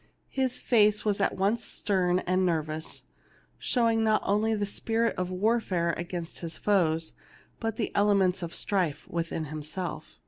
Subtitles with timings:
[0.31, 3.03] His face was at once stern and nervous,
[3.59, 7.13] showing not only the spirit of warfare against his foes,
[7.59, 10.15] but the elements of strife within himself.